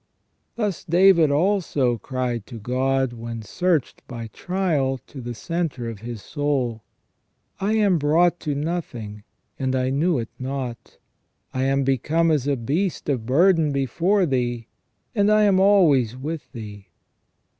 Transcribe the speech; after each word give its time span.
Thus 0.55 0.83
David, 0.83 1.29
also, 1.29 1.99
cried 1.99 2.47
to 2.47 2.57
God, 2.57 3.13
when 3.13 3.43
searched 3.43 4.01
by 4.07 4.29
trial 4.33 4.97
to 5.05 5.21
the 5.21 5.35
centre 5.35 5.87
of 5.89 5.99
his 5.99 6.23
soul:" 6.23 6.81
I 7.59 7.73
am 7.73 7.99
brought 7.99 8.39
to 8.39 8.55
nothing, 8.55 9.21
and 9.59 9.75
I 9.75 9.91
knew 9.91 10.17
it 10.17 10.29
not. 10.39 10.97
I 11.53 11.65
am 11.65 11.83
become 11.83 12.31
as 12.31 12.47
a 12.47 12.57
beast 12.57 13.09
of 13.09 13.27
burden 13.27 13.71
before 13.71 14.25
Thee, 14.25 14.65
and 15.13 15.29
I 15.31 15.43
am 15.43 15.59
always 15.59 16.17
with 16.17 16.51
Thee." 16.51 16.87